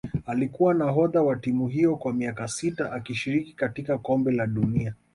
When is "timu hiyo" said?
1.35-1.95